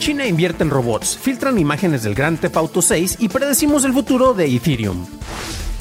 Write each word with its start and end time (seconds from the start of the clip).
China 0.00 0.26
invierte 0.26 0.64
en 0.64 0.70
robots, 0.70 1.18
filtran 1.18 1.58
imágenes 1.58 2.02
del 2.02 2.14
Grand 2.14 2.40
Theft 2.40 2.56
Auto 2.56 2.80
6 2.80 3.18
y 3.20 3.28
predecimos 3.28 3.84
el 3.84 3.92
futuro 3.92 4.32
de 4.32 4.46
Ethereum. 4.46 5.06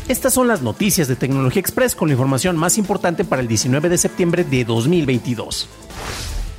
Estas 0.09 0.33
son 0.33 0.49
las 0.49 0.61
noticias 0.61 1.07
de 1.07 1.15
Tecnología 1.15 1.61
Express 1.61 1.95
con 1.95 2.09
la 2.09 2.15
información 2.15 2.57
más 2.57 2.77
importante 2.77 3.23
para 3.23 3.41
el 3.41 3.47
19 3.47 3.87
de 3.87 3.97
septiembre 3.97 4.43
de 4.43 4.65
2022. 4.65 5.69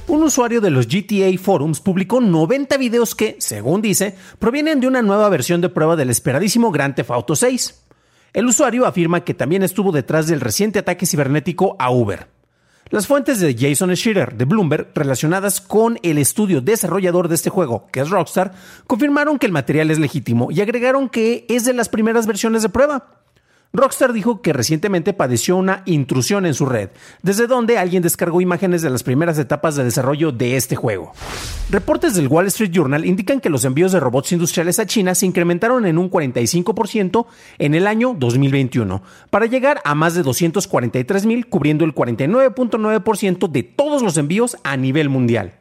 Un 0.08 0.22
usuario 0.22 0.62
de 0.62 0.70
los 0.70 0.88
GTA 0.88 1.38
Forums 1.38 1.80
publicó 1.80 2.22
90 2.22 2.78
videos 2.78 3.14
que, 3.14 3.36
según 3.38 3.82
dice, 3.82 4.14
provienen 4.38 4.80
de 4.80 4.88
una 4.88 5.02
nueva 5.02 5.28
versión 5.28 5.60
de 5.60 5.68
prueba 5.68 5.96
del 5.96 6.08
esperadísimo 6.08 6.72
Grand 6.72 6.94
Theft 6.94 7.10
Auto 7.10 7.36
6. 7.36 7.82
El 8.32 8.46
usuario 8.46 8.86
afirma 8.86 9.22
que 9.22 9.34
también 9.34 9.62
estuvo 9.62 9.92
detrás 9.92 10.28
del 10.28 10.40
reciente 10.40 10.78
ataque 10.78 11.04
cibernético 11.04 11.76
a 11.78 11.90
Uber. 11.90 12.39
Las 12.90 13.06
fuentes 13.06 13.38
de 13.38 13.54
Jason 13.56 13.94
Schiller 13.94 14.34
de 14.34 14.44
Bloomberg, 14.44 14.88
relacionadas 14.96 15.60
con 15.60 16.00
el 16.02 16.18
estudio 16.18 16.60
desarrollador 16.60 17.28
de 17.28 17.36
este 17.36 17.48
juego, 17.48 17.86
que 17.92 18.00
es 18.00 18.10
Rockstar, 18.10 18.50
confirmaron 18.88 19.38
que 19.38 19.46
el 19.46 19.52
material 19.52 19.92
es 19.92 20.00
legítimo 20.00 20.50
y 20.50 20.60
agregaron 20.60 21.08
que 21.08 21.46
es 21.48 21.64
de 21.64 21.72
las 21.72 21.88
primeras 21.88 22.26
versiones 22.26 22.62
de 22.62 22.68
prueba. 22.68 23.19
Rockstar 23.72 24.12
dijo 24.12 24.42
que 24.42 24.52
recientemente 24.52 25.12
padeció 25.12 25.56
una 25.56 25.82
intrusión 25.86 26.44
en 26.44 26.54
su 26.54 26.66
red, 26.66 26.90
desde 27.22 27.46
donde 27.46 27.78
alguien 27.78 28.02
descargó 28.02 28.40
imágenes 28.40 28.82
de 28.82 28.90
las 28.90 29.04
primeras 29.04 29.38
etapas 29.38 29.76
de 29.76 29.84
desarrollo 29.84 30.32
de 30.32 30.56
este 30.56 30.74
juego. 30.74 31.12
Reportes 31.70 32.16
del 32.16 32.26
Wall 32.26 32.48
Street 32.48 32.72
Journal 32.72 33.04
indican 33.04 33.40
que 33.40 33.48
los 33.48 33.64
envíos 33.64 33.92
de 33.92 34.00
robots 34.00 34.32
industriales 34.32 34.80
a 34.80 34.86
China 34.86 35.14
se 35.14 35.26
incrementaron 35.26 35.86
en 35.86 35.98
un 35.98 36.10
45% 36.10 37.26
en 37.58 37.74
el 37.76 37.86
año 37.86 38.16
2021, 38.18 39.04
para 39.30 39.46
llegar 39.46 39.80
a 39.84 39.94
más 39.94 40.14
de 40.14 40.24
243 40.24 41.26
mil, 41.26 41.46
cubriendo 41.46 41.84
el 41.84 41.94
49.9% 41.94 43.48
de 43.48 43.62
todos 43.62 44.02
los 44.02 44.16
envíos 44.16 44.56
a 44.64 44.76
nivel 44.76 45.08
mundial. 45.08 45.59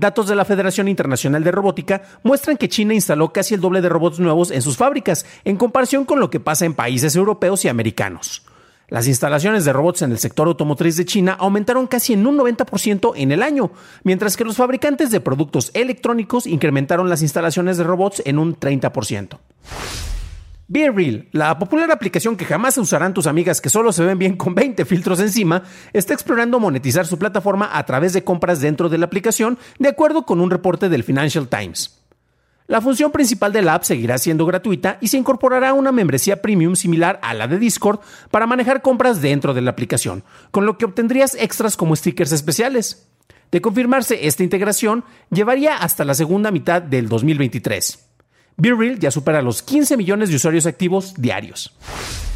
Datos 0.00 0.28
de 0.28 0.34
la 0.34 0.46
Federación 0.46 0.88
Internacional 0.88 1.44
de 1.44 1.50
Robótica 1.50 2.00
muestran 2.22 2.56
que 2.56 2.70
China 2.70 2.94
instaló 2.94 3.34
casi 3.34 3.52
el 3.52 3.60
doble 3.60 3.82
de 3.82 3.90
robots 3.90 4.18
nuevos 4.18 4.50
en 4.50 4.62
sus 4.62 4.78
fábricas, 4.78 5.26
en 5.44 5.58
comparación 5.58 6.06
con 6.06 6.20
lo 6.20 6.30
que 6.30 6.40
pasa 6.40 6.64
en 6.64 6.72
países 6.72 7.16
europeos 7.16 7.66
y 7.66 7.68
americanos. 7.68 8.42
Las 8.88 9.06
instalaciones 9.08 9.66
de 9.66 9.74
robots 9.74 10.00
en 10.00 10.12
el 10.12 10.18
sector 10.18 10.48
automotriz 10.48 10.96
de 10.96 11.04
China 11.04 11.36
aumentaron 11.38 11.86
casi 11.86 12.14
en 12.14 12.26
un 12.26 12.38
90% 12.38 13.12
en 13.14 13.30
el 13.30 13.42
año, 13.42 13.72
mientras 14.02 14.38
que 14.38 14.44
los 14.44 14.56
fabricantes 14.56 15.10
de 15.10 15.20
productos 15.20 15.70
electrónicos 15.74 16.46
incrementaron 16.46 17.10
las 17.10 17.20
instalaciones 17.20 17.76
de 17.76 17.84
robots 17.84 18.22
en 18.24 18.38
un 18.38 18.58
30%. 18.58 19.38
Be 20.72 20.88
Real, 20.88 21.26
la 21.32 21.58
popular 21.58 21.90
aplicación 21.90 22.36
que 22.36 22.44
jamás 22.44 22.78
usarán 22.78 23.12
tus 23.12 23.26
amigas 23.26 23.60
que 23.60 23.68
solo 23.68 23.90
se 23.90 24.04
ven 24.04 24.20
bien 24.20 24.36
con 24.36 24.54
20 24.54 24.84
filtros 24.84 25.18
encima, 25.18 25.64
está 25.92 26.14
explorando 26.14 26.60
monetizar 26.60 27.08
su 27.08 27.18
plataforma 27.18 27.76
a 27.76 27.84
través 27.84 28.12
de 28.12 28.22
compras 28.22 28.60
dentro 28.60 28.88
de 28.88 28.96
la 28.96 29.06
aplicación, 29.06 29.58
de 29.80 29.88
acuerdo 29.88 30.24
con 30.24 30.40
un 30.40 30.48
reporte 30.48 30.88
del 30.88 31.02
Financial 31.02 31.48
Times. 31.48 32.00
La 32.68 32.80
función 32.80 33.10
principal 33.10 33.52
de 33.52 33.62
la 33.62 33.74
app 33.74 33.82
seguirá 33.82 34.16
siendo 34.18 34.46
gratuita 34.46 34.98
y 35.00 35.08
se 35.08 35.18
incorporará 35.18 35.72
una 35.72 35.90
membresía 35.90 36.40
premium 36.40 36.76
similar 36.76 37.18
a 37.24 37.34
la 37.34 37.48
de 37.48 37.58
Discord 37.58 37.98
para 38.30 38.46
manejar 38.46 38.80
compras 38.80 39.20
dentro 39.20 39.54
de 39.54 39.62
la 39.62 39.72
aplicación, 39.72 40.22
con 40.52 40.66
lo 40.66 40.78
que 40.78 40.84
obtendrías 40.84 41.34
extras 41.34 41.76
como 41.76 41.96
stickers 41.96 42.30
especiales. 42.30 43.08
De 43.50 43.60
confirmarse 43.60 44.28
esta 44.28 44.44
integración, 44.44 45.02
llevaría 45.32 45.78
hasta 45.78 46.04
la 46.04 46.14
segunda 46.14 46.52
mitad 46.52 46.80
del 46.80 47.08
2023. 47.08 48.09
BeReal 48.60 48.98
ya 48.98 49.10
supera 49.10 49.40
los 49.42 49.62
15 49.62 49.96
millones 49.96 50.28
de 50.28 50.36
usuarios 50.36 50.66
activos 50.66 51.14
diarios. 51.16 51.72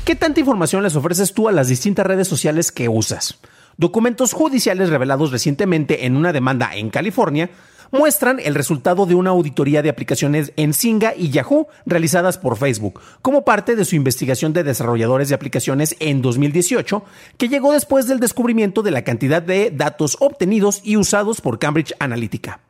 ¿Qué 0.05 0.15
tanta 0.15 0.41
información 0.41 0.83
les 0.83 0.97
ofreces 0.97 1.35
tú 1.35 1.49
a 1.49 1.53
las 1.53 1.69
distintas 1.69 2.07
redes 2.07 2.29
sociales 2.29 2.73
que 2.73 2.89
usas? 2.89 3.39
Documentos 3.77 4.33
judiciales 4.33 4.89
revelados 4.89 5.33
recientemente 5.33 6.07
en 6.07 6.17
una 6.17 6.33
demanda 6.33 6.75
en 6.77 6.91
California 6.91 7.51
muestran 7.91 8.41
el 8.41 8.55
resultado 8.55 9.07
de 9.07 9.15
una 9.15 9.31
auditoría 9.31 9.83
de 9.83 9.89
aplicaciones 9.89 10.53
en 10.57 10.73
Singa 10.73 11.15
y 11.17 11.31
Yahoo 11.31 11.69
realizadas 11.85 12.39
por 12.39 12.57
Facebook, 12.57 13.01
como 13.23 13.45
parte 13.45 13.77
de 13.77 13.85
su 13.85 13.95
investigación 13.95 14.53
de 14.53 14.65
desarrolladores 14.65 15.29
de 15.29 15.35
aplicaciones 15.35 15.95
en 16.01 16.23
2018, 16.23 17.05
que 17.37 17.49
llegó 17.49 17.73
después 17.73 18.07
del 18.07 18.21
descubrimiento 18.21 18.83
de 18.83 18.91
la 18.91 19.05
cantidad 19.05 19.43
de 19.43 19.71
datos 19.71 20.17
obtenidos 20.21 20.81
y 20.83 20.97
usados 20.97 21.41
por 21.41 21.59
Cambridge 21.59 21.95
Analytica. 21.99 22.61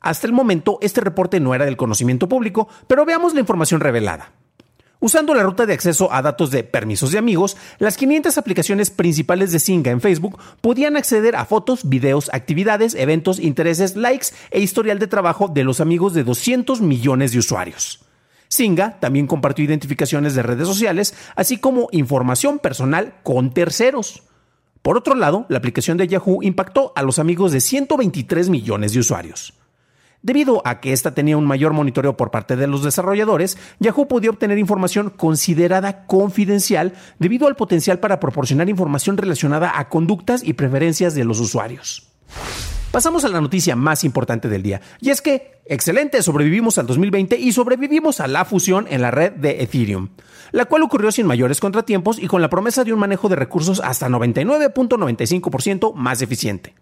Hasta 0.00 0.26
el 0.26 0.32
momento, 0.32 0.78
este 0.80 1.00
reporte 1.00 1.40
no 1.40 1.54
era 1.54 1.64
del 1.64 1.76
conocimiento 1.76 2.28
público, 2.28 2.68
pero 2.86 3.04
veamos 3.04 3.34
la 3.34 3.40
información 3.40 3.80
revelada. 3.80 4.32
Usando 5.00 5.32
la 5.32 5.44
ruta 5.44 5.64
de 5.64 5.74
acceso 5.74 6.12
a 6.12 6.22
datos 6.22 6.50
de 6.50 6.64
permisos 6.64 7.12
de 7.12 7.18
amigos, 7.18 7.56
las 7.78 7.96
500 7.96 8.36
aplicaciones 8.36 8.90
principales 8.90 9.52
de 9.52 9.60
Singa 9.60 9.92
en 9.92 10.00
Facebook 10.00 10.40
podían 10.60 10.96
acceder 10.96 11.36
a 11.36 11.44
fotos, 11.44 11.88
videos, 11.88 12.30
actividades, 12.32 12.96
eventos, 12.96 13.38
intereses, 13.38 13.94
likes 13.94 14.28
e 14.50 14.60
historial 14.60 14.98
de 14.98 15.06
trabajo 15.06 15.46
de 15.46 15.62
los 15.62 15.80
amigos 15.80 16.14
de 16.14 16.24
200 16.24 16.80
millones 16.80 17.30
de 17.30 17.38
usuarios. 17.38 18.04
Singa 18.48 18.98
también 18.98 19.28
compartió 19.28 19.64
identificaciones 19.64 20.34
de 20.34 20.42
redes 20.42 20.66
sociales, 20.66 21.14
así 21.36 21.58
como 21.58 21.88
información 21.92 22.58
personal 22.58 23.14
con 23.22 23.52
terceros. 23.52 24.24
Por 24.82 24.96
otro 24.96 25.14
lado, 25.14 25.46
la 25.48 25.58
aplicación 25.58 25.96
de 25.96 26.08
Yahoo 26.08 26.42
impactó 26.42 26.92
a 26.96 27.02
los 27.02 27.20
amigos 27.20 27.52
de 27.52 27.60
123 27.60 28.48
millones 28.48 28.94
de 28.94 29.00
usuarios. 29.00 29.54
Debido 30.22 30.62
a 30.64 30.80
que 30.80 30.92
esta 30.92 31.14
tenía 31.14 31.36
un 31.36 31.46
mayor 31.46 31.72
monitoreo 31.72 32.16
por 32.16 32.30
parte 32.30 32.56
de 32.56 32.66
los 32.66 32.82
desarrolladores, 32.82 33.56
Yahoo 33.78 34.08
podía 34.08 34.30
obtener 34.30 34.58
información 34.58 35.10
considerada 35.10 36.06
confidencial 36.06 36.94
debido 37.18 37.46
al 37.46 37.54
potencial 37.54 38.00
para 38.00 38.18
proporcionar 38.18 38.68
información 38.68 39.16
relacionada 39.16 39.78
a 39.78 39.88
conductas 39.88 40.42
y 40.42 40.54
preferencias 40.54 41.14
de 41.14 41.24
los 41.24 41.38
usuarios. 41.38 42.08
Pasamos 42.90 43.24
a 43.24 43.28
la 43.28 43.40
noticia 43.40 43.76
más 43.76 44.02
importante 44.02 44.48
del 44.48 44.62
día, 44.62 44.80
y 44.98 45.10
es 45.10 45.20
que, 45.20 45.60
excelente, 45.66 46.22
sobrevivimos 46.22 46.78
al 46.78 46.86
2020 46.86 47.38
y 47.38 47.52
sobrevivimos 47.52 48.18
a 48.20 48.26
la 48.26 48.46
fusión 48.46 48.86
en 48.88 49.02
la 49.02 49.10
red 49.10 49.32
de 49.32 49.62
Ethereum, 49.62 50.08
la 50.52 50.64
cual 50.64 50.82
ocurrió 50.82 51.12
sin 51.12 51.26
mayores 51.26 51.60
contratiempos 51.60 52.18
y 52.18 52.26
con 52.26 52.40
la 52.40 52.48
promesa 52.48 52.84
de 52.84 52.94
un 52.94 52.98
manejo 52.98 53.28
de 53.28 53.36
recursos 53.36 53.80
hasta 53.84 54.08
99.95% 54.08 55.92
más 55.94 56.22
eficiente. 56.22 56.74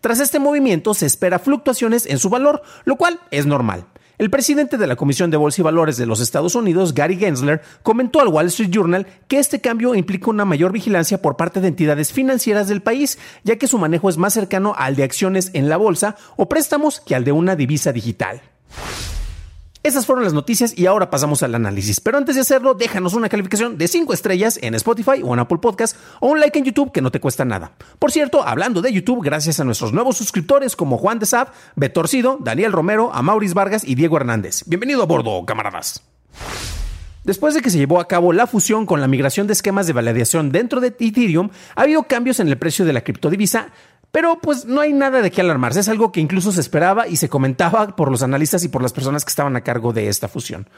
Tras 0.00 0.20
este 0.20 0.38
movimiento 0.38 0.94
se 0.94 1.06
espera 1.06 1.38
fluctuaciones 1.38 2.06
en 2.06 2.18
su 2.18 2.30
valor, 2.30 2.62
lo 2.84 2.96
cual 2.96 3.20
es 3.30 3.46
normal. 3.46 3.86
El 4.18 4.30
presidente 4.30 4.78
de 4.78 4.86
la 4.86 4.96
Comisión 4.96 5.30
de 5.30 5.36
Bolsa 5.36 5.60
y 5.60 5.64
Valores 5.64 5.98
de 5.98 6.06
los 6.06 6.20
Estados 6.20 6.54
Unidos, 6.54 6.94
Gary 6.94 7.16
Gensler, 7.16 7.60
comentó 7.82 8.20
al 8.20 8.28
Wall 8.28 8.46
Street 8.46 8.70
Journal 8.70 9.06
que 9.28 9.38
este 9.38 9.60
cambio 9.60 9.94
implica 9.94 10.30
una 10.30 10.46
mayor 10.46 10.72
vigilancia 10.72 11.20
por 11.20 11.36
parte 11.36 11.60
de 11.60 11.68
entidades 11.68 12.14
financieras 12.14 12.66
del 12.66 12.80
país, 12.80 13.18
ya 13.44 13.56
que 13.56 13.68
su 13.68 13.78
manejo 13.78 14.08
es 14.08 14.16
más 14.16 14.32
cercano 14.32 14.74
al 14.78 14.96
de 14.96 15.04
acciones 15.04 15.50
en 15.52 15.68
la 15.68 15.76
bolsa 15.76 16.16
o 16.36 16.48
préstamos 16.48 17.00
que 17.00 17.14
al 17.14 17.24
de 17.24 17.32
una 17.32 17.56
divisa 17.56 17.92
digital. 17.92 18.40
Esas 19.86 20.04
fueron 20.04 20.24
las 20.24 20.32
noticias 20.32 20.76
y 20.76 20.86
ahora 20.86 21.10
pasamos 21.10 21.44
al 21.44 21.54
análisis. 21.54 22.00
Pero 22.00 22.18
antes 22.18 22.34
de 22.34 22.40
hacerlo, 22.40 22.74
déjanos 22.74 23.14
una 23.14 23.28
calificación 23.28 23.78
de 23.78 23.86
5 23.86 24.12
estrellas 24.12 24.58
en 24.60 24.74
Spotify 24.74 25.22
o 25.22 25.32
en 25.32 25.38
Apple 25.38 25.58
Podcast 25.58 25.96
o 26.18 26.26
un 26.26 26.40
like 26.40 26.58
en 26.58 26.64
YouTube 26.64 26.90
que 26.90 27.00
no 27.00 27.12
te 27.12 27.20
cuesta 27.20 27.44
nada. 27.44 27.70
Por 28.00 28.10
cierto, 28.10 28.42
hablando 28.42 28.82
de 28.82 28.92
YouTube, 28.92 29.22
gracias 29.22 29.60
a 29.60 29.64
nuestros 29.64 29.92
nuevos 29.92 30.16
suscriptores 30.16 30.74
como 30.74 30.98
Juan 30.98 31.20
de 31.20 31.26
Sab, 31.26 31.52
Betorcido, 31.76 32.36
Daniel 32.40 32.72
Romero, 32.72 33.12
Amauris 33.14 33.54
Vargas 33.54 33.84
y 33.84 33.94
Diego 33.94 34.16
Hernández. 34.16 34.64
Bienvenido 34.66 35.04
a 35.04 35.06
bordo, 35.06 35.46
camaradas. 35.46 36.02
Después 37.26 37.54
de 37.54 37.60
que 37.60 37.70
se 37.70 37.78
llevó 37.78 37.98
a 37.98 38.06
cabo 38.06 38.32
la 38.32 38.46
fusión 38.46 38.86
con 38.86 39.00
la 39.00 39.08
migración 39.08 39.48
de 39.48 39.52
esquemas 39.52 39.88
de 39.88 39.92
validación 39.92 40.50
dentro 40.50 40.80
de 40.80 40.88
Ethereum, 40.98 41.50
ha 41.74 41.82
habido 41.82 42.04
cambios 42.04 42.38
en 42.38 42.46
el 42.46 42.56
precio 42.56 42.84
de 42.84 42.92
la 42.92 43.02
criptodivisa 43.02 43.72
pero 44.16 44.38
pues 44.40 44.64
no 44.64 44.80
hay 44.80 44.94
nada 44.94 45.20
de 45.20 45.30
qué 45.30 45.42
alarmarse, 45.42 45.80
es 45.80 45.90
algo 45.90 46.10
que 46.10 46.20
incluso 46.20 46.50
se 46.50 46.62
esperaba 46.62 47.06
y 47.06 47.16
se 47.16 47.28
comentaba 47.28 47.94
por 47.96 48.10
los 48.10 48.22
analistas 48.22 48.64
y 48.64 48.68
por 48.68 48.80
las 48.80 48.94
personas 48.94 49.26
que 49.26 49.28
estaban 49.28 49.56
a 49.56 49.60
cargo 49.60 49.92
de 49.92 50.08
esta 50.08 50.26
fusión. 50.26 50.70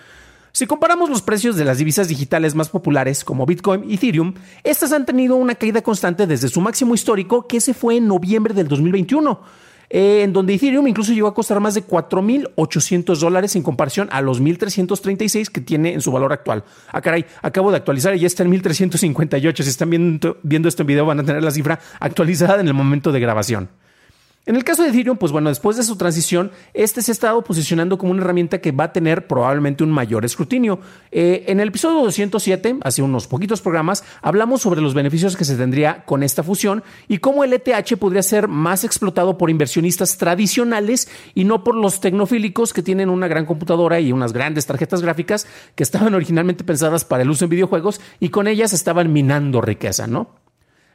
Si 0.50 0.66
comparamos 0.66 1.08
los 1.08 1.22
precios 1.22 1.54
de 1.54 1.64
las 1.64 1.78
divisas 1.78 2.08
digitales 2.08 2.56
más 2.56 2.68
populares 2.68 3.22
como 3.22 3.46
Bitcoin 3.46 3.88
y 3.88 3.94
Ethereum, 3.94 4.34
estas 4.64 4.90
han 4.90 5.06
tenido 5.06 5.36
una 5.36 5.54
caída 5.54 5.82
constante 5.82 6.26
desde 6.26 6.48
su 6.48 6.60
máximo 6.60 6.96
histórico 6.96 7.46
que 7.46 7.60
se 7.60 7.74
fue 7.74 7.98
en 7.98 8.08
noviembre 8.08 8.54
del 8.54 8.66
2021. 8.66 9.40
Eh, 9.90 10.22
en 10.22 10.32
donde 10.32 10.54
Ethereum 10.54 10.86
incluso 10.86 11.12
llegó 11.12 11.28
a 11.28 11.34
costar 11.34 11.60
más 11.60 11.74
de 11.74 11.86
4.800 11.86 13.18
dólares 13.18 13.56
en 13.56 13.62
comparación 13.62 14.08
a 14.12 14.20
los 14.20 14.42
1.336 14.42 15.48
que 15.48 15.60
tiene 15.60 15.94
en 15.94 16.02
su 16.02 16.12
valor 16.12 16.32
actual. 16.32 16.64
Ah, 16.92 17.00
caray, 17.00 17.24
acabo 17.40 17.70
de 17.70 17.78
actualizar 17.78 18.14
y 18.14 18.20
ya 18.20 18.26
está 18.26 18.42
en 18.42 18.52
1.358. 18.52 19.62
Si 19.62 19.70
están 19.70 19.90
viendo, 19.90 20.36
viendo 20.42 20.68
esto 20.68 20.82
en 20.82 20.88
video 20.88 21.06
van 21.06 21.20
a 21.20 21.24
tener 21.24 21.42
la 21.42 21.50
cifra 21.50 21.80
actualizada 22.00 22.60
en 22.60 22.68
el 22.68 22.74
momento 22.74 23.12
de 23.12 23.20
grabación. 23.20 23.70
En 24.48 24.56
el 24.56 24.64
caso 24.64 24.82
de 24.82 24.88
Ethereum, 24.88 25.18
pues 25.18 25.30
bueno, 25.30 25.50
después 25.50 25.76
de 25.76 25.82
su 25.82 25.96
transición, 25.96 26.50
este 26.72 27.02
se 27.02 27.10
ha 27.10 27.12
estado 27.12 27.44
posicionando 27.44 27.98
como 27.98 28.12
una 28.12 28.22
herramienta 28.22 28.62
que 28.62 28.72
va 28.72 28.84
a 28.84 28.92
tener 28.94 29.26
probablemente 29.26 29.84
un 29.84 29.90
mayor 29.90 30.24
escrutinio. 30.24 30.80
Eh, 31.12 31.44
en 31.48 31.60
el 31.60 31.68
episodio 31.68 32.00
207, 32.00 32.78
hace 32.80 33.02
unos 33.02 33.26
poquitos 33.26 33.60
programas, 33.60 34.04
hablamos 34.22 34.62
sobre 34.62 34.80
los 34.80 34.94
beneficios 34.94 35.36
que 35.36 35.44
se 35.44 35.54
tendría 35.56 36.02
con 36.06 36.22
esta 36.22 36.42
fusión 36.42 36.82
y 37.08 37.18
cómo 37.18 37.44
el 37.44 37.52
ETH 37.52 37.98
podría 37.98 38.22
ser 38.22 38.48
más 38.48 38.84
explotado 38.84 39.36
por 39.36 39.50
inversionistas 39.50 40.16
tradicionales 40.16 41.10
y 41.34 41.44
no 41.44 41.62
por 41.62 41.74
los 41.74 42.00
tecnofílicos 42.00 42.72
que 42.72 42.82
tienen 42.82 43.10
una 43.10 43.28
gran 43.28 43.44
computadora 43.44 44.00
y 44.00 44.12
unas 44.12 44.32
grandes 44.32 44.64
tarjetas 44.64 45.02
gráficas 45.02 45.46
que 45.74 45.82
estaban 45.82 46.14
originalmente 46.14 46.64
pensadas 46.64 47.04
para 47.04 47.22
el 47.22 47.28
uso 47.28 47.44
en 47.44 47.50
videojuegos 47.50 48.00
y 48.18 48.30
con 48.30 48.48
ellas 48.48 48.72
estaban 48.72 49.12
minando 49.12 49.60
riqueza, 49.60 50.06
¿no? 50.06 50.37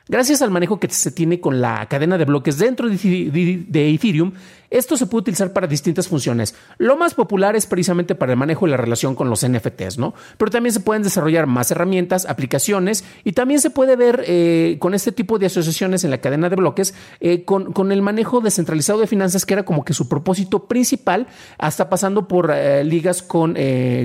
Gracias 0.08 0.42
al 0.42 0.52
manejo 0.52 0.80
que 0.80 0.90
se 0.90 1.12
tiene 1.12 1.40
con 1.40 1.62
la 1.62 1.86
cadena 1.88 2.18
de 2.18 2.26
bloques 2.26 2.58
dentro 2.58 2.90
de 2.90 3.94
Ethereum, 3.94 4.34
esto 4.74 4.98
se 4.98 5.06
puede 5.06 5.22
utilizar 5.22 5.54
para 5.54 5.68
distintas 5.68 6.08
funciones. 6.08 6.56
Lo 6.80 6.98
más 6.98 7.14
popular 7.14 7.56
es 7.56 7.68
precisamente 7.68 8.16
para 8.16 8.32
el 8.32 8.40
manejo 8.40 8.66
y 8.66 8.72
la 8.72 8.78
relación 8.78 9.14
con 9.14 9.30
los 9.30 9.48
NFTs, 9.48 10.00
¿no? 10.00 10.16
Pero 10.40 10.50
también 10.50 10.74
se 10.74 10.80
pueden 10.80 11.04
desarrollar 11.04 11.46
más 11.46 11.70
herramientas, 11.70 12.26
aplicaciones 12.26 13.06
y 13.24 13.34
también 13.34 13.60
se 13.60 13.70
puede 13.70 13.96
ver 13.96 14.24
eh, 14.26 14.78
con 14.80 14.96
este 14.96 15.12
tipo 15.12 15.38
de 15.38 15.46
asociaciones 15.46 16.04
en 16.06 16.10
la 16.10 16.18
cadena 16.18 16.50
de 16.50 16.56
bloques 16.56 16.96
eh, 17.20 17.46
con, 17.46 17.92
el 17.92 18.02
manejo 18.02 18.42
descentralizado 18.42 19.00
de 19.00 19.06
finanzas, 19.06 19.46
que 19.46 19.54
era 19.54 19.64
como 19.64 19.86
que 19.86 19.94
su 19.94 20.10
propósito 20.10 20.66
principal, 20.66 21.28
hasta 21.60 21.88
pasando 21.88 22.28
por 22.28 22.50
eh, 22.52 22.84
ligas 22.84 23.22
con, 23.22 23.56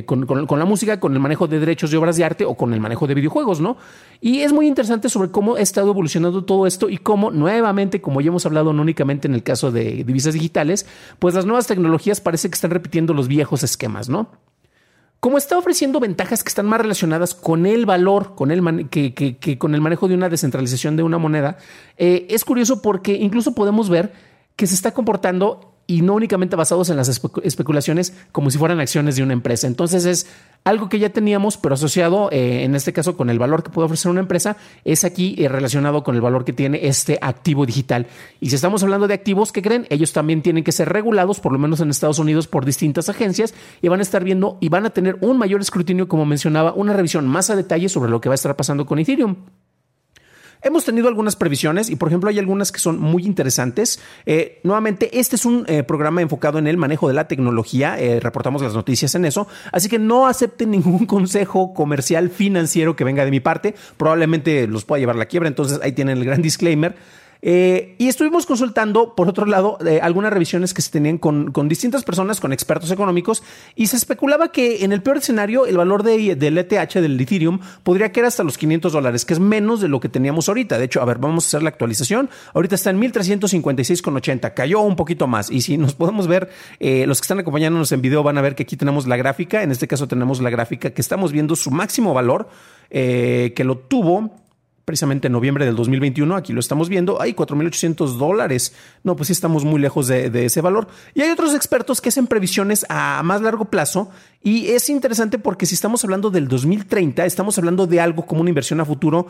con, 0.05 0.27
con 0.27 0.59
la 0.59 0.67
música, 0.67 1.01
con 1.01 1.15
el 1.15 1.21
manejo 1.21 1.47
de 1.47 1.61
derechos 1.61 1.91
de 1.91 1.97
obras 1.97 2.19
de 2.19 2.27
arte 2.27 2.45
o 2.45 2.57
con 2.57 2.75
el 2.75 2.81
manejo 2.81 3.07
de 3.07 3.15
videojuegos, 3.15 3.63
¿no? 3.63 3.79
Y 4.21 4.41
es 4.41 4.53
muy 4.53 4.67
interesante 4.67 5.09
sobre 5.09 5.31
cómo 5.31 5.57
ha 5.57 5.61
evolucionando 5.91 6.45
todo 6.45 6.67
esto 6.67 6.89
y 6.89 6.99
cómo 6.99 7.31
nuevamente, 7.31 8.01
como 8.01 8.21
ya 8.21 8.29
hemos 8.29 8.47
hablado 8.47 8.73
no 8.73 8.83
únicamente 8.83 9.29
en 9.29 9.35
el 9.35 9.43
caso 9.43 9.71
de 9.71 10.05
divisas 10.05 10.35
digitales, 10.35 10.87
pues 11.19 11.35
las 11.35 11.47
nuevas 11.47 11.67
tecnologías 11.67 12.21
parece 12.21 12.49
que 12.49 12.55
están 12.55 12.71
repitiendo 12.71 13.15
los 13.15 13.29
viejos 13.29 13.63
esquemas, 13.63 14.09
¿no? 14.09 14.31
Como 15.21 15.37
está 15.37 15.59
ofreciendo 15.59 15.99
ventajas 15.99 16.45
que 16.45 16.49
están 16.49 16.67
más 16.67 16.81
relacionadas 16.81 17.35
con 17.35 17.67
el 17.67 17.87
valor, 17.87 18.37
con 18.37 18.53
el 18.53 18.89
que, 18.89 19.59
con 19.59 19.75
el 19.75 19.81
manejo 19.81 20.07
de 20.07 20.15
una 20.15 20.29
descentralización 20.29 20.97
de 20.97 21.03
una 21.03 21.19
moneda, 21.19 21.59
eh, 21.97 22.27
es 22.31 22.45
curioso 22.45 22.83
porque 22.83 23.15
incluso 23.15 23.53
podemos 23.53 23.89
ver 23.89 24.13
que 24.55 24.69
se 24.69 24.75
está 24.75 24.93
comportando 24.95 25.68
y 25.91 26.03
no 26.03 26.15
únicamente 26.15 26.55
basados 26.55 26.91
en 26.91 26.97
las 26.97 27.09
especulaciones 27.09 28.13
como 28.31 28.51
si 28.51 28.59
fueran 28.59 28.79
acciones 28.79 29.17
de 29.17 29.23
una 29.23 29.33
empresa. 29.33 29.67
Entonces 29.67 30.05
es 30.05 30.27
algo 30.63 30.91
que 30.91 30.99
ya 30.99 31.09
teníamos, 31.09 31.57
pero 31.57 31.75
asociado 31.75 32.29
eh, 32.31 32.65
en 32.65 32.75
este 32.75 32.93
caso 32.93 33.17
con 33.17 33.31
el 33.31 33.39
valor 33.39 33.63
que 33.63 33.71
puede 33.71 33.87
ofrecer 33.87 34.11
una 34.11 34.21
empresa, 34.21 34.59
es 34.85 35.05
aquí 35.05 35.35
eh, 35.39 35.49
relacionado 35.49 36.05
con 36.05 36.15
el 36.15 36.21
valor 36.21 36.45
que 36.45 36.53
tiene 36.53 36.87
este 36.87 37.19
activo 37.23 37.65
digital. 37.65 38.07
Y 38.39 38.51
si 38.51 38.57
estamos 38.57 38.83
hablando 38.83 39.09
de 39.09 39.15
activos, 39.15 39.51
que 39.51 39.63
creen? 39.63 39.87
Ellos 39.89 40.13
también 40.13 40.43
tienen 40.43 40.63
que 40.63 40.73
ser 40.73 40.91
regulados, 40.91 41.41
por 41.41 41.53
lo 41.53 41.59
menos 41.59 41.81
en 41.81 41.89
Estados 41.89 42.19
Unidos, 42.19 42.49
por 42.49 42.67
distintas 42.67 43.09
agencias 43.09 43.55
y 43.81 43.89
van 43.89 44.01
a 44.01 44.03
estar 44.03 44.23
viendo 44.23 44.59
y 44.61 44.69
van 44.69 44.85
a 44.85 44.91
tener 44.91 45.17
un 45.23 45.39
mayor 45.39 45.63
escrutinio, 45.63 46.07
como 46.07 46.27
mencionaba, 46.27 46.75
una 46.75 46.93
revisión 46.93 47.27
más 47.27 47.49
a 47.49 47.57
detalle 47.57 47.89
sobre 47.89 48.11
lo 48.11 48.21
que 48.21 48.29
va 48.29 48.35
a 48.35 48.37
estar 48.37 48.55
pasando 48.57 48.85
con 48.85 48.99
Ethereum. 48.99 49.37
Hemos 50.61 50.85
tenido 50.85 51.07
algunas 51.07 51.37
previsiones 51.37 51.89
y, 51.89 51.97
por 51.97 52.09
ejemplo, 52.09 52.31
hay 52.31 52.39
algunas 52.39 52.73
que 52.73 52.81
son 52.81 52.99
muy 52.99 53.25
interesantes. 53.25 54.01
Eh, 54.27 54.61
nuevamente, 54.65 55.19
este 55.21 55.37
es 55.37 55.45
un 55.45 55.65
eh, 55.69 55.85
programa 55.85 56.21
enfocado 56.21 56.59
en 56.59 56.67
el 56.67 56.77
manejo 56.77 57.07
de 57.07 57.15
la 57.15 57.29
tecnología. 57.29 57.99
Eh, 57.99 58.19
reportamos 58.19 58.63
las 58.63 58.75
noticias 58.75 59.15
en 59.15 59.25
eso. 59.25 59.47
Así 59.71 59.89
que 59.89 59.99
no 59.99 60.27
acepten 60.27 60.73
ningún 60.73 61.07
consejo 61.07 61.73
comercial 61.75 62.31
financiero 62.31 62.97
que 62.97 63.05
venga 63.05 63.25
de 63.25 63.31
mi 63.31 63.41
parte. 63.41 63.75
Probablemente 63.97 64.67
los 64.67 64.85
pueda 64.85 64.99
llevar 64.99 65.17
la 65.17 65.27
quiebra. 65.27 65.49
Entonces, 65.49 65.79
ahí 65.83 65.93
tienen 65.93 66.19
el 66.19 66.25
gran 66.25 66.43
disclaimer. 66.43 66.97
Eh, 67.41 67.95
y 67.99 68.09
estuvimos 68.09 68.47
consultando, 68.47 69.15
por 69.15 69.29
otro 69.29 69.47
lado, 69.47 69.79
eh, 69.87 70.01
algunas 70.03 70.33
revisiones 70.33 70.75
que 70.75 70.83
se 70.83 70.91
tenían 70.91 71.19
con, 71.19 71.53
distintas 71.69 72.03
personas, 72.05 72.41
con 72.41 72.53
expertos 72.53 72.91
económicos, 72.91 73.43
y 73.77 73.87
se 73.87 73.97
especulaba 73.97 74.51
que 74.51 74.85
en 74.85 74.93
el 74.93 75.03
peor 75.03 75.19
escenario 75.19 75.67
el 75.67 75.77
valor 75.77 76.03
de, 76.03 76.35
del 76.35 76.59
ETH, 76.59 76.95
del 76.95 77.21
Ethereum, 77.21 77.61
podría 77.83 78.11
caer 78.13 78.27
hasta 78.27 78.43
los 78.43 78.59
500 78.59 78.93
dólares, 78.93 79.25
que 79.25 79.35
es 79.35 79.41
menos 79.41 79.81
de 79.81 79.89
lo 79.89 80.01
que 80.01 80.09
teníamos 80.09 80.49
ahorita. 80.49 80.79
De 80.79 80.85
hecho, 80.85 81.01
a 81.01 81.05
ver, 81.05 81.19
vamos 81.19 81.45
a 81.45 81.47
hacer 81.49 81.63
la 81.63 81.69
actualización. 81.69 82.29
Ahorita 82.55 82.75
está 82.75 82.91
en 82.91 83.01
1356,80, 83.01 84.55
cayó 84.55 84.81
un 84.81 84.97
poquito 84.97 85.27
más. 85.27 85.51
Y 85.51 85.61
si 85.61 85.79
nos 85.79 85.95
podemos 85.95 86.27
ver, 86.27 86.51
eh, 86.81 87.07
los 87.07 87.21
que 87.21 87.25
están 87.25 87.39
acompañándonos 87.39 87.93
en 87.93 88.03
video 88.03 88.23
van 88.23 88.39
a 88.39 88.43
ver 88.43 88.55
que 88.55 88.65
aquí 88.65 88.77
tenemos 88.77 89.07
la 89.07 89.17
gráfica. 89.17 89.63
En 89.63 89.71
este 89.71 89.87
caso 89.87 90.09
tenemos 90.09 90.41
la 90.41 90.51
gráfica 90.51 90.91
que 90.91 91.01
estamos 91.01 91.33
viendo 91.33 91.55
su 91.57 91.71
máximo 91.71 92.15
valor, 92.15 92.49
que 92.91 93.63
lo 93.65 93.77
tuvo 93.77 94.48
precisamente 94.89 95.27
en 95.27 95.35
noviembre 95.35 95.67
del 95.67 95.77
2021, 95.77 96.35
aquí 96.35 96.55
lo 96.55 96.61
estamos 96.61 96.89
viendo, 96.89 97.21
hay 97.21 97.35
4.800 97.35 98.17
dólares. 98.17 98.73
No, 99.05 99.17
pues 99.17 99.27
sí 99.27 99.35
estamos 99.35 99.63
muy 99.67 99.79
lejos 99.83 100.07
de, 100.07 100.31
de, 100.31 100.47
ese 100.47 100.63
valor. 100.63 100.89
Y 101.13 101.21
hay 101.21 101.31
otros 101.31 101.55
expertos 101.55 102.01
que 102.01 102.09
hacen 102.09 102.27
previsiones 102.27 102.87
a 102.89 103.23
más 103.23 103.43
largo 103.43 103.67
plazo 103.67 104.09
y 104.43 104.69
es 104.69 104.89
interesante 104.89 105.39
porque 105.39 105.67
si 105.67 105.75
estamos 105.75 106.05
hablando 106.05 106.31
del 106.31 106.49
2030, 106.49 107.27
estamos 107.27 107.59
hablando 107.59 107.87
de 107.87 108.01
algo 108.01 108.25
como 108.25 108.41
una 108.41 108.49
inversión 108.49 108.81
a 108.81 108.87
futuro 108.87 109.27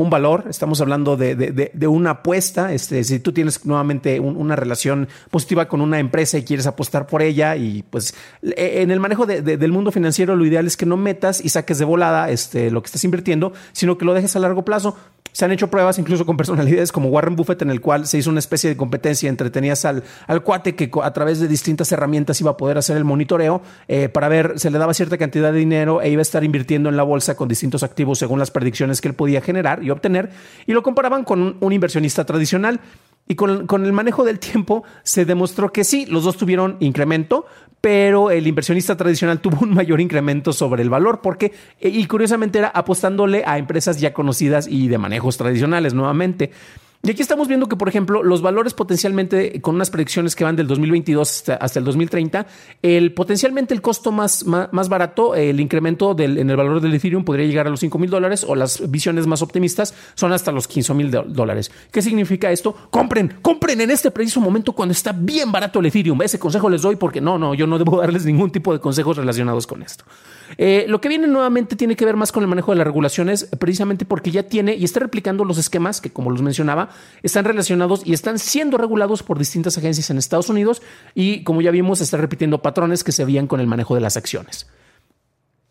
un 0.00 0.08
valor, 0.08 0.46
estamos 0.48 0.80
hablando 0.80 1.18
de, 1.18 1.70
una 1.86 2.10
apuesta. 2.10 2.72
Este, 2.72 3.04
si 3.04 3.20
tú 3.20 3.32
tienes 3.32 3.66
nuevamente 3.66 4.18
una 4.18 4.56
relación 4.56 5.08
positiva 5.30 5.68
con 5.68 5.82
una 5.82 5.98
empresa 5.98 6.38
y 6.38 6.44
quieres 6.44 6.66
apostar 6.66 7.06
por 7.06 7.20
ella, 7.20 7.54
y 7.56 7.82
pues 7.82 8.14
e, 8.42 8.80
en 8.80 8.90
el 8.90 8.98
manejo 8.98 9.26
del 9.26 9.72
mundo 9.72 9.92
financiero, 9.92 10.36
lo 10.36 10.46
ideal 10.46 10.66
es 10.66 10.78
que 10.78 10.86
no 10.86 10.96
metas 10.96 11.44
y 11.44 11.50
saques 11.50 11.78
de 11.78 11.84
volada 11.84 12.30
este, 12.30 12.70
lo 12.70 12.82
que 12.82 12.86
estás 12.86 13.04
invirtiendo, 13.04 13.52
sino 13.72 13.98
que 13.98 14.06
lo 14.06 14.14
dejes 14.14 14.34
a 14.36 14.38
largo 14.38 14.64
plazo. 14.64 14.96
Se 15.32 15.44
han 15.44 15.52
hecho 15.52 15.68
pruebas 15.68 15.98
incluso 15.98 16.26
con 16.26 16.36
personalidades 16.36 16.92
como 16.92 17.08
Warren 17.08 17.36
Buffett, 17.36 17.62
en 17.62 17.70
el 17.70 17.80
cual 17.80 18.06
se 18.06 18.18
hizo 18.18 18.30
una 18.30 18.38
especie 18.38 18.70
de 18.70 18.76
competencia 18.76 19.28
entre 19.28 19.50
tenías 19.50 19.84
al, 19.84 20.02
al 20.26 20.42
cuate 20.42 20.74
que 20.74 20.90
a 21.02 21.12
través 21.12 21.40
de 21.40 21.48
distintas 21.48 21.90
herramientas 21.92 22.40
iba 22.40 22.52
a 22.52 22.56
poder 22.56 22.78
hacer 22.78 22.96
el 22.96 23.04
monitoreo 23.04 23.62
eh, 23.88 24.08
para 24.08 24.28
ver, 24.28 24.58
se 24.58 24.70
le 24.70 24.78
daba 24.78 24.94
cierta 24.94 25.18
cantidad 25.18 25.52
de 25.52 25.58
dinero 25.58 26.02
e 26.02 26.10
iba 26.10 26.20
a 26.20 26.22
estar 26.22 26.44
invirtiendo 26.44 26.88
en 26.88 26.96
la 26.96 27.02
bolsa 27.02 27.36
con 27.36 27.48
distintos 27.48 27.82
activos 27.82 28.18
según 28.18 28.38
las 28.38 28.50
predicciones 28.50 29.00
que 29.00 29.08
él 29.08 29.14
podía 29.14 29.40
generar 29.40 29.82
y 29.82 29.90
obtener, 29.90 30.30
y 30.66 30.72
lo 30.72 30.82
comparaban 30.82 31.24
con 31.24 31.56
un, 31.60 31.72
inversionista 31.72 32.24
tradicional. 32.24 32.80
Y 33.30 33.36
con, 33.36 33.68
con, 33.68 33.86
el 33.86 33.92
manejo 33.92 34.24
del 34.24 34.40
tiempo 34.40 34.82
se 35.04 35.24
demostró 35.24 35.72
que 35.72 35.84
sí, 35.84 36.04
los 36.04 36.24
dos 36.24 36.36
tuvieron 36.36 36.76
incremento, 36.80 37.46
pero 37.80 38.32
el 38.32 38.44
inversionista 38.44 38.96
tradicional 38.96 39.38
tuvo 39.38 39.58
un 39.60 39.72
mayor 39.72 40.00
incremento 40.00 40.52
sobre 40.52 40.82
el 40.82 40.90
valor, 40.90 41.20
porque, 41.22 41.52
y 41.80 42.04
curiosamente 42.06 42.58
era 42.58 42.70
apostándole 42.70 43.44
a 43.46 43.56
empresas 43.56 44.00
ya 44.00 44.12
conocidas 44.12 44.66
y 44.66 44.88
de 44.88 44.98
manejos 44.98 45.36
tradicionales 45.36 45.94
nuevamente. 45.94 46.50
Y 47.02 47.10
aquí 47.10 47.22
estamos 47.22 47.48
viendo 47.48 47.66
que, 47.66 47.76
por 47.76 47.88
ejemplo, 47.88 48.22
los 48.22 48.42
valores 48.42 48.74
potencialmente, 48.74 49.62
con 49.62 49.74
unas 49.74 49.88
predicciones 49.88 50.36
que 50.36 50.44
van 50.44 50.54
del 50.54 50.66
2022 50.66 51.48
hasta, 51.48 51.78
el 51.78 51.84
2030, 51.86 52.46
el 52.82 53.14
potencialmente 53.14 53.72
el 53.72 53.80
costo 53.80 54.12
más, 54.12 54.44
más, 54.44 54.88
barato, 54.90 55.34
el 55.34 55.60
incremento 55.60 56.12
del, 56.12 56.36
en 56.36 56.50
el 56.50 56.56
valor 56.58 56.82
del 56.82 56.92
Ethereum 56.92 57.24
podría 57.24 57.46
llegar 57.46 57.66
a 57.66 57.70
los 57.70 57.80
5 57.80 57.98
mil 57.98 58.10
dólares 58.10 58.44
o 58.46 58.54
las 58.54 58.90
visiones 58.90 59.26
más 59.26 59.40
optimistas 59.40 59.94
son 60.14 60.34
hasta 60.34 60.52
los 60.52 60.68
15 60.68 60.92
mil 60.92 61.10
dólares. 61.10 61.70
¿Qué 61.90 62.02
significa 62.02 62.52
esto? 62.52 62.76
Compren, 62.90 63.38
compren 63.40 63.80
en 63.80 63.90
este 63.90 64.10
preciso 64.10 64.42
momento 64.42 64.74
cuando 64.74 64.92
está 64.92 65.12
bien 65.12 65.50
barato 65.50 65.80
el 65.80 65.86
Ethereum. 65.86 66.20
Ese 66.20 66.38
consejo 66.38 66.68
les 66.68 66.82
doy 66.82 66.96
porque 66.96 67.22
no, 67.22 67.38
no, 67.38 67.54
yo 67.54 67.66
no 67.66 67.78
debo 67.78 67.98
darles 67.98 68.26
ningún 68.26 68.50
tipo 68.50 68.74
de 68.74 68.78
consejos 68.78 69.16
relacionados 69.16 69.66
con 69.66 69.82
esto. 69.82 70.04
Eh, 70.58 70.84
lo 70.88 71.00
que 71.00 71.08
viene 71.08 71.26
nuevamente 71.26 71.76
tiene 71.76 71.96
que 71.96 72.04
ver 72.04 72.16
más 72.16 72.32
con 72.32 72.42
el 72.42 72.48
manejo 72.48 72.72
de 72.72 72.78
las 72.78 72.86
regulaciones, 72.86 73.46
precisamente 73.58 74.04
porque 74.04 74.30
ya 74.30 74.42
tiene 74.42 74.74
y 74.74 74.84
está 74.84 75.00
replicando 75.00 75.44
los 75.46 75.56
esquemas 75.56 76.00
que, 76.00 76.10
como 76.10 76.30
los 76.30 76.42
mencionaba, 76.42 76.89
están 77.22 77.44
relacionados 77.44 78.02
y 78.04 78.12
están 78.12 78.38
siendo 78.38 78.78
regulados 78.78 79.22
por 79.22 79.38
distintas 79.38 79.78
agencias 79.78 80.10
en 80.10 80.18
Estados 80.18 80.48
Unidos 80.48 80.82
y, 81.14 81.44
como 81.44 81.62
ya 81.62 81.70
vimos, 81.70 82.00
está 82.00 82.16
repitiendo 82.16 82.62
patrones 82.62 83.04
que 83.04 83.12
se 83.12 83.24
veían 83.24 83.46
con 83.46 83.60
el 83.60 83.66
manejo 83.66 83.94
de 83.94 84.00
las 84.00 84.16
acciones. 84.16 84.66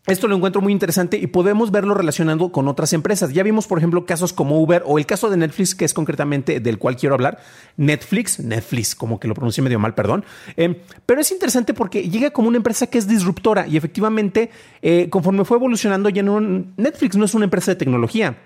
Esto 0.06 0.28
lo 0.28 0.34
encuentro 0.34 0.62
muy 0.62 0.72
interesante 0.72 1.18
y 1.18 1.26
podemos 1.26 1.70
verlo 1.70 1.94
relacionando 1.94 2.50
con 2.50 2.68
otras 2.68 2.94
empresas. 2.94 3.34
Ya 3.34 3.42
vimos, 3.42 3.66
por 3.66 3.76
ejemplo, 3.76 4.06
casos 4.06 4.32
como 4.32 4.58
Uber 4.58 4.82
o 4.86 4.98
el 4.98 5.04
caso 5.04 5.28
de 5.28 5.36
Netflix, 5.36 5.74
que 5.74 5.84
es 5.84 5.92
concretamente 5.92 6.58
del 6.58 6.78
cual 6.78 6.96
quiero 6.96 7.14
hablar. 7.14 7.38
Netflix, 7.76 8.40
Netflix, 8.40 8.94
como 8.94 9.20
que 9.20 9.28
lo 9.28 9.34
pronuncié 9.34 9.62
medio 9.62 9.78
mal, 9.78 9.94
perdón. 9.94 10.24
Eh, 10.56 10.82
pero 11.04 11.20
es 11.20 11.30
interesante 11.30 11.74
porque 11.74 12.08
llega 12.08 12.30
como 12.30 12.48
una 12.48 12.56
empresa 12.56 12.86
que 12.86 12.96
es 12.96 13.06
disruptora 13.06 13.68
y 13.68 13.76
efectivamente, 13.76 14.50
eh, 14.80 15.08
conforme 15.10 15.44
fue 15.44 15.58
evolucionando, 15.58 16.08
ya 16.08 16.22
no, 16.22 16.40
Netflix 16.40 17.16
no 17.16 17.26
es 17.26 17.34
una 17.34 17.44
empresa 17.44 17.70
de 17.70 17.76
tecnología 17.76 18.36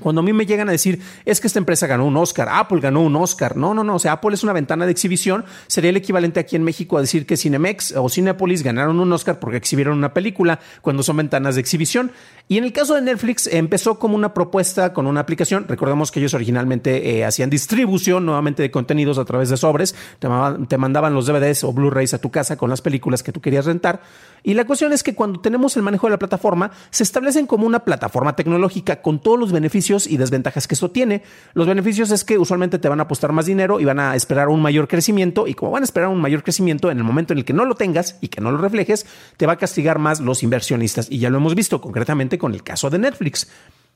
Cuando 0.00 0.20
a 0.20 0.24
mí 0.24 0.32
me 0.32 0.46
llegan 0.46 0.68
a 0.68 0.72
decir, 0.72 1.00
es 1.26 1.40
que 1.40 1.46
esta 1.46 1.58
empresa 1.58 1.86
ganó 1.86 2.06
un 2.06 2.16
Oscar, 2.16 2.48
Apple 2.50 2.80
ganó 2.80 3.02
un 3.02 3.14
Oscar. 3.16 3.56
No, 3.56 3.74
no, 3.74 3.84
no. 3.84 3.96
O 3.96 3.98
sea, 3.98 4.12
Apple 4.12 4.34
es 4.34 4.42
una 4.42 4.54
ventana 4.54 4.86
de 4.86 4.92
exhibición. 4.92 5.44
Sería 5.66 5.90
el 5.90 5.96
equivalente 5.96 6.40
aquí 6.40 6.56
en 6.56 6.64
México 6.64 6.96
a 6.96 7.02
decir 7.02 7.26
que 7.26 7.36
Cinemex 7.36 7.94
o 7.96 8.08
Cinepolis 8.08 8.62
ganaron 8.62 9.00
un 9.00 9.12
Oscar 9.12 9.38
porque 9.38 9.58
exhibieron 9.58 9.98
una 9.98 10.14
película 10.14 10.60
cuando 10.80 11.02
son 11.02 11.18
ventanas 11.18 11.56
de 11.56 11.60
exhibición. 11.60 12.10
Y 12.48 12.56
en 12.56 12.64
el 12.64 12.72
caso 12.72 12.94
de 12.94 13.02
Netflix, 13.02 13.46
empezó 13.46 13.98
como 13.98 14.14
una 14.16 14.32
propuesta 14.32 14.94
con 14.94 15.06
una 15.06 15.20
aplicación. 15.20 15.66
Recordemos 15.68 16.10
que 16.10 16.20
ellos 16.20 16.32
originalmente 16.32 17.18
eh, 17.18 17.24
hacían 17.24 17.50
distribución 17.50 18.24
nuevamente 18.24 18.62
de 18.62 18.70
contenidos 18.70 19.18
a 19.18 19.24
través 19.26 19.50
de 19.50 19.58
sobres. 19.58 19.94
Te, 20.18 20.28
te 20.68 20.78
mandaban 20.78 21.14
los 21.14 21.26
DVDs 21.26 21.64
o 21.64 21.72
Blu-rays 21.72 22.14
a 22.14 22.18
tu 22.18 22.30
casa 22.30 22.56
con 22.56 22.70
las 22.70 22.80
películas 22.80 23.22
que 23.22 23.30
tú 23.30 23.42
querías 23.42 23.66
rentar. 23.66 24.00
Y 24.42 24.54
la 24.54 24.64
cuestión 24.64 24.92
es 24.92 25.02
que 25.02 25.14
cuando 25.14 25.40
tenemos 25.40 25.76
el 25.76 25.82
manejo 25.82 26.08
de 26.08 26.12
la 26.12 26.18
plataforma, 26.18 26.72
se 26.90 27.04
establecen 27.04 27.46
como 27.46 27.66
una 27.66 27.84
plataforma 27.84 28.34
tecnológica 28.34 29.00
con 29.00 29.20
todos 29.20 29.38
los 29.38 29.52
beneficios 29.52 29.81
y 29.90 30.16
desventajas 30.16 30.68
que 30.68 30.74
esto 30.74 30.90
tiene. 30.90 31.22
Los 31.54 31.66
beneficios 31.66 32.10
es 32.10 32.24
que 32.24 32.38
usualmente 32.38 32.78
te 32.78 32.88
van 32.88 33.00
a 33.00 33.04
apostar 33.04 33.32
más 33.32 33.46
dinero 33.46 33.80
y 33.80 33.84
van 33.84 33.98
a 33.98 34.14
esperar 34.14 34.48
un 34.48 34.62
mayor 34.62 34.88
crecimiento 34.88 35.46
y 35.46 35.54
como 35.54 35.72
van 35.72 35.82
a 35.82 35.84
esperar 35.84 36.08
un 36.08 36.20
mayor 36.20 36.42
crecimiento 36.42 36.90
en 36.90 36.98
el 36.98 37.04
momento 37.04 37.32
en 37.32 37.40
el 37.40 37.44
que 37.44 37.52
no 37.52 37.64
lo 37.64 37.74
tengas 37.74 38.18
y 38.20 38.28
que 38.28 38.40
no 38.40 38.52
lo 38.52 38.58
reflejes, 38.58 39.06
te 39.36 39.46
va 39.46 39.54
a 39.54 39.56
castigar 39.56 39.98
más 39.98 40.20
los 40.20 40.42
inversionistas. 40.42 41.10
Y 41.10 41.18
ya 41.18 41.30
lo 41.30 41.38
hemos 41.38 41.54
visto 41.54 41.80
concretamente 41.80 42.38
con 42.38 42.54
el 42.54 42.62
caso 42.62 42.90
de 42.90 42.98
Netflix. 42.98 43.48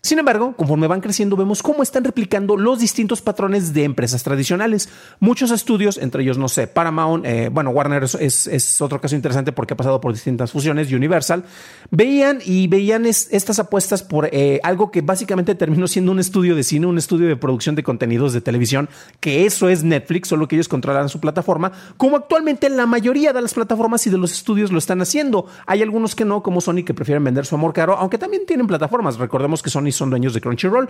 Sin 0.06 0.20
embargo, 0.20 0.54
conforme 0.56 0.86
van 0.86 1.00
creciendo, 1.00 1.34
vemos 1.34 1.64
cómo 1.64 1.82
están 1.82 2.04
replicando 2.04 2.56
los 2.56 2.78
distintos 2.78 3.22
patrones 3.22 3.74
de 3.74 3.82
empresas 3.82 4.22
tradicionales. 4.22 4.88
Muchos 5.18 5.50
estudios, 5.50 5.98
entre 5.98 6.22
ellos, 6.22 6.38
no 6.38 6.48
sé, 6.48 6.68
Paramount, 6.68 7.26
eh, 7.26 7.48
bueno, 7.52 7.70
Warner 7.70 8.04
es, 8.04 8.80
otro 8.80 9.00
caso 9.00 9.16
interesante 9.16 9.50
porque 9.50 9.74
ha 9.74 9.76
pasado 9.76 10.00
por 10.00 10.12
distintas 10.12 10.52
fusiones, 10.52 10.92
Universal, 10.92 11.42
veían 11.90 12.38
y 12.44 12.68
veían 12.68 13.04
estas 13.04 13.58
apuestas 13.58 14.04
por 14.04 14.28
eh, 14.30 14.60
algo 14.62 14.92
que 14.92 15.00
básicamente 15.00 15.56
terminó 15.56 15.88
siendo 15.88 16.12
un 16.12 16.20
estudio 16.20 16.54
de 16.54 16.62
cine, 16.62 16.86
un 16.86 16.98
estudio 16.98 17.26
de 17.26 17.34
producción 17.34 17.74
de 17.74 17.82
contenidos 17.82 18.32
de 18.32 18.40
televisión, 18.40 18.88
que 19.18 19.44
eso 19.44 19.68
es 19.68 19.82
Netflix, 19.82 20.28
solo 20.28 20.46
que 20.46 20.54
ellos 20.54 20.68
controlan 20.68 21.08
su 21.08 21.18
plataforma, 21.18 21.72
como 21.96 22.16
actualmente 22.16 22.70
la 22.70 22.86
mayoría 22.86 23.32
de 23.32 23.42
las 23.42 23.54
plataformas 23.54 24.06
y 24.06 24.10
de 24.10 24.18
los 24.18 24.30
estudios 24.30 24.70
lo 24.70 24.78
están 24.78 25.02
haciendo. 25.02 25.46
Hay 25.66 25.82
algunos 25.82 26.14
que 26.14 26.24
no, 26.24 26.44
como 26.44 26.60
Sony, 26.60 26.84
que 26.84 26.94
prefieren 26.94 27.24
vender 27.24 27.44
su 27.44 27.56
amor 27.56 27.72
caro, 27.72 27.96
aunque 27.98 28.18
también 28.18 28.46
tienen 28.46 28.68
plataformas. 28.68 29.18
Recordemos 29.18 29.64
que 29.64 29.70
Sony 29.70 29.95
son 29.96 30.10
dueños 30.10 30.34
de 30.34 30.40
Crunchyroll. 30.40 30.88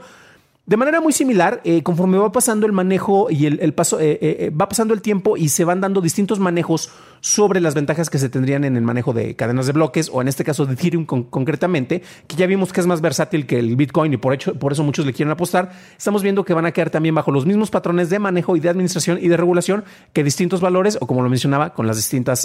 De 0.67 0.77
manera 0.77 1.01
muy 1.01 1.13
similar, 1.13 1.61
eh, 1.63 1.85
conforme 1.85 2.19
va 2.19 2.33
pasando 2.33 2.67
el 2.67 2.73
manejo 2.73 3.29
y 3.31 3.47
el, 3.47 3.73
paso, 3.73 4.01
eh, 4.01 4.19
eh, 4.21 4.51
va 4.51 4.69
pasando 4.69 4.95
el 4.95 5.01
tiempo 5.01 5.37
y 5.37 5.49
se 5.49 5.65
van 5.65 5.81
dando 5.81 6.01
distintos 6.01 6.41
manejos 6.41 6.91
sobre 7.21 7.61
las 7.61 7.77
ventajas 7.77 8.11
que 8.11 8.19
se 8.19 8.29
tendrían 8.29 8.65
en 8.65 8.77
el 8.77 8.83
manejo 8.83 9.13
de 9.13 9.37
cadenas 9.37 9.67
de 9.67 9.73
bloques 9.73 10.11
o 10.13 10.23
en 10.23 10.27
este 10.27 10.43
caso 10.43 10.67
de 10.67 10.75
Ethereum 10.75 11.05
concretamente, 11.05 12.03
que 12.27 12.35
ya 12.35 12.47
vimos 12.47 12.73
que 12.73 12.81
es 12.81 12.87
más 12.89 13.01
versátil 13.01 13.47
que 13.47 13.61
el 13.61 13.77
Bitcoin 13.77 14.13
y 14.13 14.17
por, 14.17 14.35
hecho, 14.35 14.55
por 14.55 14.73
eso 14.73 14.83
muchos 14.83 15.07
le 15.07 15.13
quieren 15.13 15.31
apostar. 15.31 15.71
Estamos 15.97 16.25
viendo 16.25 16.45
que 16.45 16.53
van 16.53 16.67
a 16.67 16.73
quedar 16.73 16.91
también 16.91 17.15
bajo 17.15 17.31
los 17.31 17.47
mismos 17.47 17.71
patrones 17.71 18.11
de 18.11 18.19
manejo 18.19 18.57
y 18.57 18.61
de 18.61 18.69
administración 18.69 19.21
y 19.23 19.29
de 19.29 19.37
regulación 19.37 19.85
que 20.13 20.25
distintos 20.25 20.61
valores 20.61 20.99
o 21.01 21.07
como 21.07 21.23
lo 21.23 21.29
mencionaba 21.29 21.75
con 21.75 21.87
las 21.87 21.97
distintas 21.97 22.45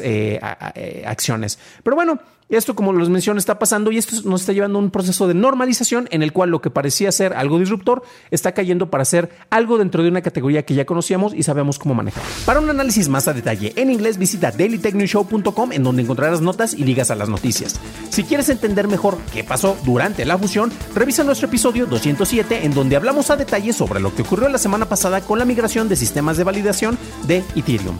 acciones. 1.05 1.57
Pero 1.81 1.95
bueno, 1.95 2.19
esto, 2.57 2.75
como 2.75 2.93
los 2.93 3.09
mencioné, 3.09 3.39
está 3.39 3.59
pasando 3.59 3.91
y 3.91 3.97
esto 3.97 4.15
nos 4.25 4.41
está 4.41 4.53
llevando 4.53 4.79
a 4.79 4.81
un 4.81 4.91
proceso 4.91 5.27
de 5.27 5.33
normalización 5.33 6.07
en 6.11 6.23
el 6.23 6.33
cual 6.33 6.49
lo 6.49 6.61
que 6.61 6.69
parecía 6.69 7.11
ser 7.11 7.33
algo 7.33 7.59
disruptor 7.59 8.03
está 8.29 8.53
cayendo 8.53 8.89
para 8.89 9.05
ser 9.05 9.29
algo 9.49 9.77
dentro 9.77 10.03
de 10.03 10.09
una 10.09 10.21
categoría 10.21 10.63
que 10.63 10.73
ya 10.73 10.85
conocíamos 10.85 11.33
y 11.33 11.43
sabemos 11.43 11.79
cómo 11.79 11.93
manejar. 11.93 12.23
Para 12.45 12.59
un 12.59 12.69
análisis 12.69 13.09
más 13.09 13.27
a 13.27 13.33
detalle 13.33 13.73
en 13.75 13.89
inglés, 13.89 14.17
visita 14.17 14.51
dailytechnewshow.com 14.51 15.71
en 15.71 15.83
donde 15.83 16.01
encontrarás 16.01 16.41
notas 16.41 16.73
y 16.73 16.83
ligas 16.83 17.11
a 17.11 17.15
las 17.15 17.29
noticias. 17.29 17.79
Si 18.09 18.23
quieres 18.23 18.49
entender 18.49 18.87
mejor 18.87 19.17
qué 19.33 19.43
pasó 19.43 19.77
durante 19.85 20.25
la 20.25 20.37
fusión, 20.37 20.71
revisa 20.93 21.23
nuestro 21.23 21.47
episodio 21.47 21.85
207 21.85 22.65
en 22.65 22.73
donde 22.73 22.95
hablamos 22.95 23.29
a 23.29 23.37
detalle 23.37 23.73
sobre 23.73 23.99
lo 23.99 24.13
que 24.13 24.23
ocurrió 24.23 24.49
la 24.49 24.57
semana 24.57 24.87
pasada 24.87 25.21
con 25.21 25.39
la 25.39 25.45
migración 25.45 25.89
de 25.89 25.95
sistemas 25.95 26.37
de 26.37 26.43
validación 26.43 26.97
de 27.27 27.43
Ethereum. 27.55 27.97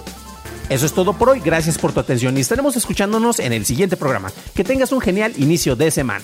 Eso 0.71 0.85
es 0.85 0.93
todo 0.93 1.11
por 1.11 1.27
hoy, 1.27 1.41
gracias 1.41 1.77
por 1.77 1.91
tu 1.91 1.99
atención 1.99 2.37
y 2.37 2.39
estaremos 2.39 2.77
escuchándonos 2.77 3.39
en 3.39 3.51
el 3.51 3.65
siguiente 3.65 3.97
programa. 3.97 4.31
Que 4.55 4.63
tengas 4.63 4.93
un 4.93 5.01
genial 5.01 5.33
inicio 5.35 5.75
de 5.75 5.91
semana. 5.91 6.23